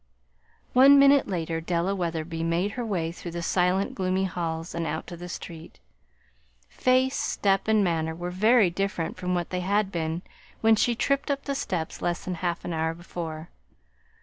One 0.73 0.97
minute 0.97 1.27
later 1.27 1.61
Della 1.61 1.93
Wetherby 1.93 2.41
made 2.43 2.71
her 2.71 2.83
way 2.83 3.11
through 3.11 3.29
the 3.33 3.43
silent, 3.43 3.93
gloomy 3.93 4.23
halls, 4.23 4.73
and 4.73 4.87
out 4.87 5.05
to 5.05 5.15
the 5.15 5.29
street. 5.29 5.79
Face, 6.69 7.15
step, 7.15 7.67
and 7.67 7.83
manner 7.83 8.15
were 8.15 8.31
very 8.31 8.71
different 8.71 9.15
from 9.17 9.35
what 9.35 9.51
they 9.51 9.59
had 9.61 9.91
been 9.91 10.23
when 10.61 10.75
she 10.75 10.95
tripped 10.95 11.29
up 11.29 11.43
the 11.43 11.53
steps 11.53 12.01
less 12.01 12.25
than 12.25 12.33
half 12.41 12.65
an 12.65 12.73
hour 12.73 12.95
before. 12.95 13.49